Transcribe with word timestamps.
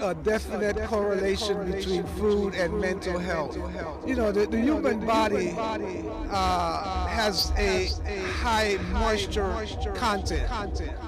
a 0.00 0.14
definite 0.14 0.76
correlation 0.84 1.70
between 1.70 2.04
food 2.18 2.54
and 2.54 2.78
mental 2.80 3.18
health. 3.18 3.56
You 4.06 4.14
know, 4.14 4.30
the, 4.32 4.46
the 4.46 4.60
human 4.60 5.04
body 5.04 5.54
uh, 5.58 7.06
has 7.06 7.52
a 7.56 7.86
high 8.40 8.78
moisture 8.92 9.66
content. 9.94 10.50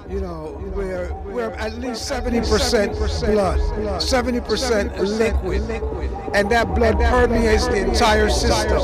You 0.08 0.20
know, 0.20 0.58
where 0.74 1.12
we're 1.26 1.50
at 1.50 1.74
least 1.78 2.10
70% 2.10 2.96
blood, 3.32 3.58
70% 4.00 4.98
liquid, 5.18 5.62
and 6.34 6.50
that 6.50 6.74
blood 6.74 6.98
permeates 6.98 7.66
the 7.66 7.76
entire 7.76 8.28
system. 8.30 8.80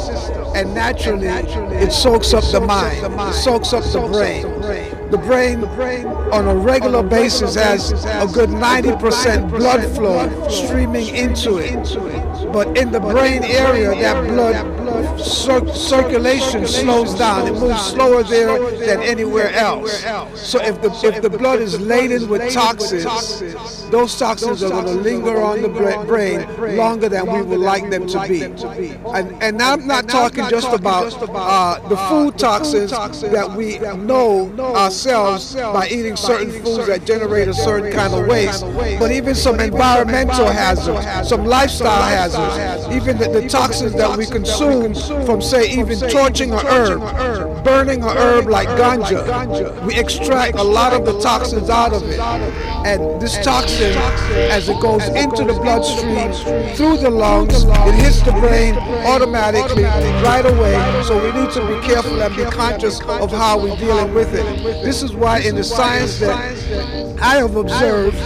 And 0.55 0.75
naturally, 0.75 1.29
it 1.29 1.93
soaks 1.93 2.33
up 2.35 2.45
the 2.53 2.61
mind, 2.61 3.05
it 3.05 3.35
soaks 3.35 3.73
up 3.73 3.85
the 3.85 4.09
brain. 4.12 4.43
The 4.43 4.61
brain, 4.61 4.88
on 5.15 6.49
a 6.49 6.55
regular 6.55 7.03
basis, 7.03 7.55
has 7.55 7.93
a 7.93 8.27
good 8.33 8.51
90% 8.51 9.51
blood 9.51 9.83
flow 9.95 10.49
streaming 10.49 11.09
into 11.15 11.59
it. 11.59 12.53
But 12.53 12.77
in 12.79 12.93
the 12.93 13.01
brain 13.01 13.45
area, 13.45 13.91
that 13.91 14.27
blood 14.27 15.21
cir- 15.21 15.73
circulation 15.75 16.66
slows 16.66 17.15
down. 17.15 17.49
It 17.49 17.59
moves 17.59 17.80
slower 17.87 18.23
there 18.23 18.59
than 18.79 19.02
anywhere 19.02 19.51
else. 19.52 20.02
So 20.35 20.61
if 20.61 20.80
the 20.83 20.91
if 21.05 21.23
the 21.23 21.30
blood 21.30 21.61
is 21.61 21.79
laden 21.80 22.29
with 22.29 22.52
toxins, 22.52 23.77
those 23.91 24.19
toxins 24.19 24.62
are 24.62 24.70
going 24.70 24.87
to 24.87 24.92
linger 24.92 25.41
on 25.42 25.62
the 25.62 25.69
brain 25.69 26.77
longer 26.77 27.09
than 27.09 27.30
we 27.30 27.42
would 27.42 27.60
like 27.60 27.88
them 27.91 28.06
to 28.06 28.20
be. 28.29 28.42
And 28.42 29.42
and 29.42 29.62
I'm 29.62 29.87
not 29.87 30.09
talking 30.09 30.46
just 30.48 30.73
about 30.73 31.15
uh, 31.30 31.88
the 31.88 31.96
food 32.09 32.38
toxins 32.38 32.91
that 32.91 33.52
we 33.56 33.79
know 33.79 34.52
ourselves 34.74 35.55
by 35.55 35.88
eating 35.88 36.16
certain 36.16 36.51
foods 36.62 36.87
that 36.87 37.05
generate 37.05 37.48
a 37.48 37.55
certain 37.55 37.93
kind 37.93 38.15
of 38.15 38.27
waste, 38.27 38.65
but 38.98 39.10
even 39.10 39.34
some 39.34 39.60
environmental 39.60 40.46
hazards, 40.46 41.29
some 41.29 41.45
lifestyle 41.45 42.02
hazards, 42.02 42.95
even 42.95 43.16
the, 43.18 43.29
the 43.29 43.48
toxins 43.48 43.93
that 43.95 44.16
we 44.16 44.26
consume 44.26 44.95
from, 45.24 45.41
say, 45.41 45.70
even 45.70 45.98
torching 46.10 46.52
a 46.52 46.59
herb, 46.59 47.65
burning 47.65 48.02
a 48.02 48.10
herb 48.10 48.46
like 48.46 48.68
ganja. 48.68 49.85
We 49.85 49.98
extract 49.98 50.57
a 50.59 50.63
lot 50.63 50.93
of 50.93 51.04
the 51.04 51.18
toxins 51.20 51.70
out 51.70 51.93
of 51.93 52.02
it. 52.04 52.18
And 52.18 53.20
this 53.20 53.37
toxin, 53.45 53.77
as 53.80 54.68
it 54.68 54.80
goes 54.80 55.07
into 55.09 55.45
the 55.45 55.54
bloodstream, 55.54 56.32
through 56.74 56.98
the 56.98 57.10
lungs, 57.10 57.65
it 57.65 57.95
hits 57.95 58.20
the 58.23 58.32
brain 58.32 58.74
automatically, 59.07 59.85
right 59.85 60.45
away. 60.45 61.02
So 61.04 61.16
we 61.23 61.40
need 61.40 61.51
to 61.52 61.66
be 61.66 61.87
careful 61.87 62.20
and 62.20 62.35
be 62.37 62.45
conscious 62.45 63.01
of 63.01 63.30
how 63.30 63.59
we're 63.60 63.76
dealing 63.76 64.15
with 64.15 64.34
it. 64.34 64.44
This 64.84 65.03
is 65.03 65.15
why 65.15 65.41
in 65.41 65.54
the 65.54 65.65
science 65.65 66.19
that 66.19 67.19
I 67.20 67.37
have 67.37 67.56
observed, 67.56 68.16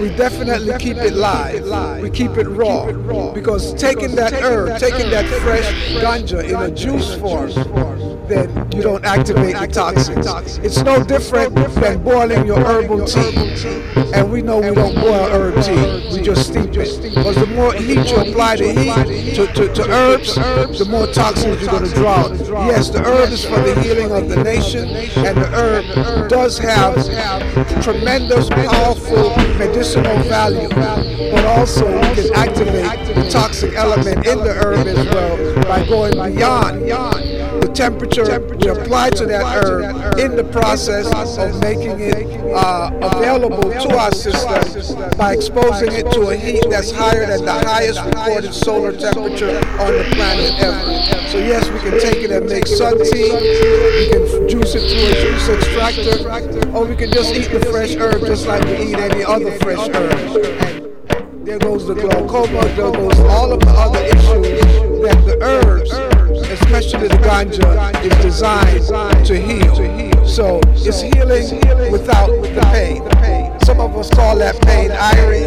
we 0.00 0.08
definitely 0.10 0.76
keep 0.78 0.96
it 0.96 1.14
live. 1.14 2.02
We 2.02 2.10
keep 2.10 2.36
it 2.36 2.46
raw. 2.48 3.32
Because 3.32 3.74
taking 3.74 4.14
that 4.16 4.32
herb, 4.32 4.78
taking 4.78 5.10
that 5.10 5.26
fresh 5.42 5.72
ganja 6.02 6.44
in 6.44 6.56
a 6.56 6.70
juice 6.74 7.14
form, 7.16 7.50
then 8.28 8.72
you 8.72 8.82
don't 8.82 9.04
activate 9.04 9.56
the 9.56 9.66
toxins. 9.66 10.58
It's 10.58 10.82
no 10.82 11.02
different 11.02 11.54
than 11.54 12.02
boiling 12.02 12.46
your 12.46 12.58
herbal 12.58 13.04
tea. 13.04 13.36
And 14.14 14.30
we 14.30 14.42
know 14.42 14.58
we 14.58 14.74
don't 14.74 14.94
boil 14.94 15.28
herb 15.30 15.62
tea, 15.62 16.08
we 16.12 16.22
just 16.22 16.48
steep 16.48 16.74
it. 16.76 17.02
Because 17.02 17.36
the 17.36 17.46
more 17.46 17.72
heat 17.74 18.10
you 18.10 18.16
apply 18.16 18.56
the 18.56 18.72
heat 18.72 19.34
to, 19.34 19.46
to, 19.46 19.74
to 19.74 19.90
herbs, 19.90 20.34
the 20.34 20.86
more 20.88 21.06
toxins 21.06 21.60
you're 21.60 21.70
going 21.70 21.88
to 21.88 21.94
draw. 21.94 22.28
Yes, 22.66 22.90
the 22.90 23.02
herb 23.02 23.30
is 23.30 23.44
for 23.44 23.60
the 23.60 23.80
healing 23.82 24.10
of 24.12 24.28
the 24.28 24.42
nation, 24.42 24.88
and 24.88 25.36
the 25.36 25.48
herb 25.52 26.28
does 26.28 26.58
have 26.58 26.94
tremendous, 27.82 28.48
powerful 28.48 29.36
medicinal 29.58 30.16
value. 30.24 30.68
But 30.68 31.44
also, 31.44 31.86
you 31.86 32.14
can 32.14 32.34
activate 32.34 33.14
the 33.14 33.28
toxic 33.30 33.74
element 33.74 34.26
in 34.26 34.38
the 34.38 34.52
herb 34.52 34.86
as 34.86 35.06
well 35.06 35.55
by 35.68 35.84
going 35.86 36.12
beyond 36.12 36.82
the 36.82 37.70
temperature 37.74 38.40
we 38.40 38.68
apply 38.68 39.10
to 39.10 39.26
that 39.26 39.44
herb 39.56 40.18
in 40.18 40.36
the 40.36 40.44
process 40.44 41.06
of 41.38 41.60
making 41.60 41.98
it 42.00 42.26
uh, 42.54 42.90
available 43.02 43.70
to 43.70 43.96
our 43.96 44.12
system 44.12 45.10
by 45.16 45.32
exposing 45.34 45.92
it 45.92 46.10
to 46.12 46.28
a 46.28 46.36
heat 46.36 46.64
that's 46.70 46.90
higher 46.90 47.26
than 47.26 47.44
the 47.44 47.52
highest 47.52 48.02
recorded 48.04 48.54
solar 48.54 48.92
temperature 48.92 49.56
on 49.80 49.92
the 49.92 50.06
planet 50.12 50.52
ever. 50.60 51.28
So 51.28 51.38
yes, 51.38 51.68
we 51.70 51.78
can 51.80 52.00
take 52.00 52.22
it 52.22 52.30
and 52.30 52.46
make 52.46 52.66
sun 52.66 52.98
tea, 52.98 53.32
we 53.32 54.08
can 54.10 54.48
juice 54.48 54.74
it 54.74 54.86
through 54.86 55.08
a 55.08 55.20
juice 55.22 55.48
extractor, 55.48 56.70
or 56.70 56.86
we 56.86 56.94
can 56.94 57.10
just 57.10 57.34
eat 57.34 57.50
the 57.50 57.64
fresh 57.66 57.94
herb 57.96 58.20
just 58.26 58.46
like 58.46 58.64
we 58.64 58.90
eat 58.90 58.96
any 58.96 59.24
other 59.24 59.58
fresh 59.58 59.88
herb. 59.88 61.44
There 61.44 61.58
goes 61.58 61.86
the 61.86 61.94
glaucoma, 61.94 62.64
there 62.74 62.92
goes 62.92 63.18
all 63.20 63.52
of 63.52 63.60
the 63.60 63.70
other 63.70 64.00
issues 64.00 64.65
that 65.02 65.24
the 65.24 65.38
herbs, 65.42 65.92
especially 66.48 67.08
the 67.08 67.16
ganja, 67.16 68.04
is 68.04 68.16
designed 68.22 69.26
to 69.26 69.38
heal. 69.38 70.26
So 70.26 70.60
it's 70.74 71.00
healing 71.00 71.60
without 71.90 72.28
the 72.42 72.60
pain. 72.72 73.02
Some 73.64 73.80
of 73.80 73.96
us 73.96 74.10
call 74.10 74.36
that 74.38 74.60
pain 74.62 74.90
irony. 74.92 75.46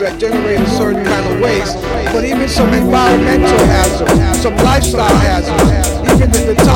That 0.00 0.18
generate 0.18 0.58
a 0.58 0.70
certain 0.70 1.04
kind 1.04 1.26
of 1.28 1.40
waste, 1.40 1.76
but 2.14 2.24
even 2.24 2.48
some 2.48 2.72
environmental 2.72 3.50
hazards, 3.66 4.40
some 4.40 4.56
lifestyle 4.56 5.14
hazards, 5.16 6.10
even 6.10 6.30
the, 6.30 6.69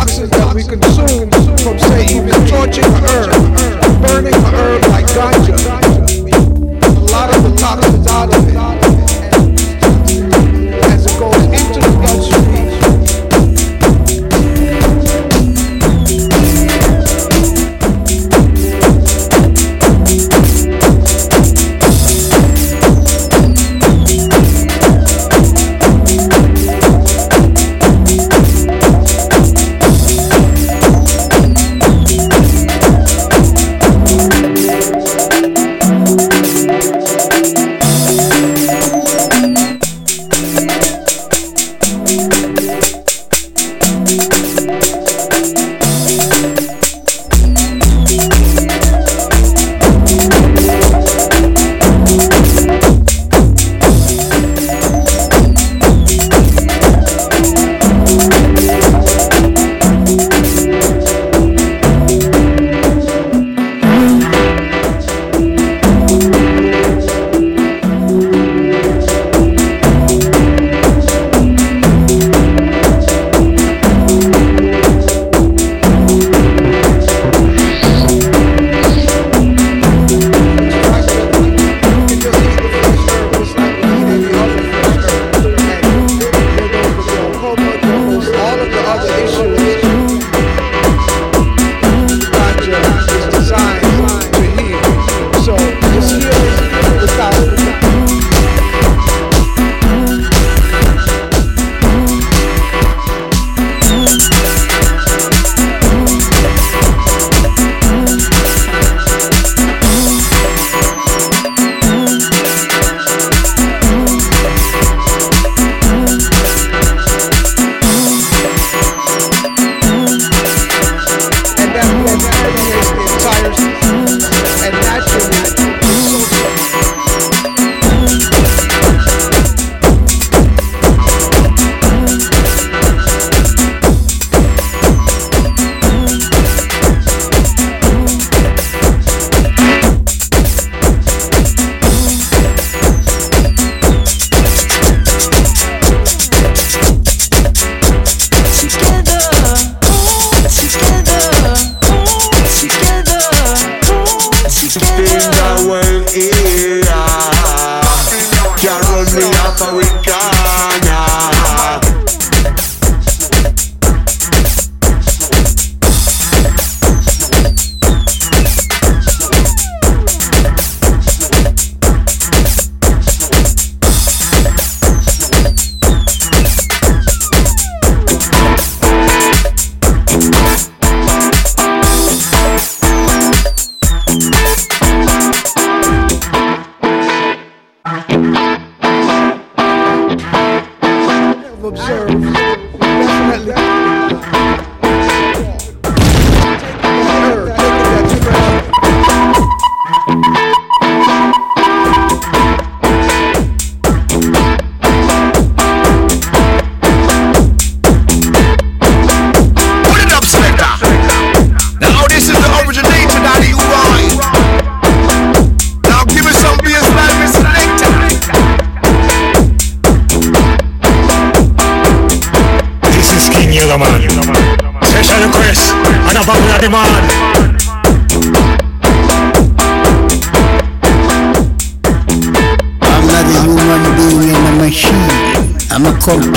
observe. 191.65 192.44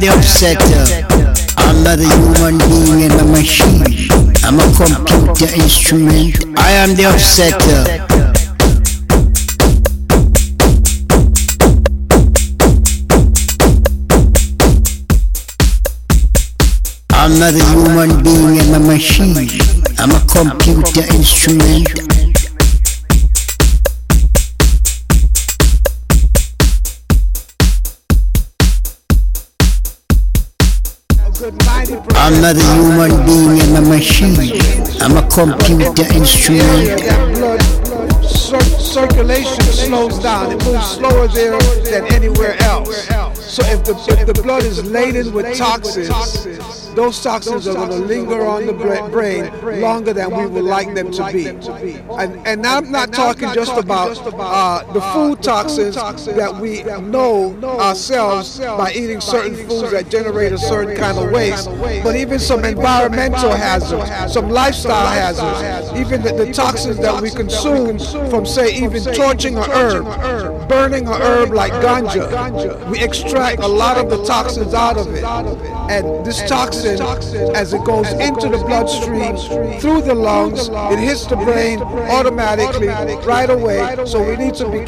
the 0.00 0.06
upsetter. 0.06 1.04
Uh, 1.12 1.34
I'm 1.58 1.84
not 1.84 1.98
a 1.98 2.08
human 2.08 2.56
being, 2.58 3.12
I'm 3.12 3.18
a 3.18 3.24
machine. 3.30 3.84
I'm 4.42 4.58
a 4.58 4.64
computer 4.74 5.52
instrument. 5.60 6.58
I 6.58 6.70
am 6.72 6.96
the 6.96 7.02
upsetter. 7.02 7.84
Uh. 7.84 8.30
I'm 17.10 17.38
not 17.38 17.52
a 17.52 17.64
human 17.72 18.22
being, 18.22 18.58
I'm 18.60 18.82
a 18.82 18.86
machine. 18.86 19.36
I'm 19.98 20.12
a 20.12 20.20
computer 20.26 21.04
instrument. 21.14 22.19
I'm 32.20 32.42
not 32.42 32.54
a 32.54 32.62
human 32.74 33.24
being, 33.24 33.62
I'm 33.62 33.82
a 33.82 33.88
machine. 33.88 34.36
I'm 35.00 35.16
a 35.16 35.26
computer 35.30 36.04
instrument. 36.12 37.00
Blood 37.34 37.60
circulation 38.78 39.62
slows 39.62 40.18
down. 40.18 40.52
It 40.52 40.62
moves 40.66 40.90
slower 40.90 41.28
there 41.28 41.58
than 41.84 42.12
anywhere 42.12 42.60
else. 42.62 43.06
So 43.38 43.62
if 43.64 43.84
the, 43.84 43.94
if 44.20 44.26
the 44.26 44.42
blood 44.42 44.64
is 44.64 44.84
laden 44.84 45.32
with 45.32 45.56
toxins, 45.56 46.79
those 46.94 47.22
toxins 47.22 47.66
are 47.66 47.74
going 47.74 47.90
to 47.90 47.96
linger 47.96 48.44
on 48.44 48.66
the 48.66 48.72
bra- 48.72 49.08
brain 49.08 49.80
longer 49.80 50.12
than 50.12 50.36
we 50.36 50.46
would 50.46 50.64
like 50.64 50.94
them 50.94 51.10
to 51.12 51.32
be. 51.32 51.46
And, 51.46 52.46
and 52.46 52.66
I'm 52.66 52.90
not 52.90 53.12
talking 53.12 53.52
just 53.52 53.76
about 53.76 54.18
uh, 54.34 54.92
the 54.92 55.00
food 55.00 55.42
toxins 55.42 55.94
that 55.94 56.56
we 56.60 56.82
know 56.82 57.56
ourselves 57.80 58.58
by 58.58 58.92
eating 58.92 59.20
certain 59.20 59.54
foods 59.68 59.92
that 59.92 60.10
generate 60.10 60.52
a 60.52 60.58
certain 60.58 60.96
kind 60.96 61.18
of 61.18 61.30
waste, 61.30 61.68
but 62.02 62.16
even 62.16 62.38
some 62.38 62.64
environmental 62.64 63.50
hazards, 63.52 64.32
some 64.32 64.48
lifestyle 64.50 65.06
hazards, 65.06 65.98
even 65.98 66.22
the, 66.22 66.32
the 66.32 66.52
toxins 66.52 66.98
that 66.98 67.20
we 67.22 67.30
consume 67.30 67.98
from, 68.30 68.46
say, 68.46 68.74
even 68.74 69.02
torching 69.14 69.56
a 69.56 69.62
herb, 69.62 70.68
burning 70.68 71.06
a 71.06 71.14
herb 71.14 71.50
like 71.52 71.72
ganja. 71.74 72.90
We 72.90 73.02
extract 73.02 73.60
a 73.60 73.68
lot 73.68 73.98
of 73.98 74.10
the 74.10 74.24
toxins 74.24 74.74
out 74.74 74.96
of 74.96 75.08
it. 75.14 75.24
And 75.90 76.24
this 76.24 76.40
toxin, 76.48 77.00
as 77.56 77.74
it 77.74 77.82
goes 77.84 78.06
into 78.12 78.48
the 78.48 78.58
bloodstream, 78.58 79.36
through 79.80 80.02
the 80.02 80.14
lungs, 80.14 80.68
it 80.68 80.98
hits 81.00 81.26
the 81.26 81.34
brain 81.34 81.80
automatically 81.82 82.86
right 83.26 83.50
away. 83.50 83.96
So 84.06 84.22
we 84.22 84.36
need 84.36 84.54
to 84.54 84.70
be 84.70 84.84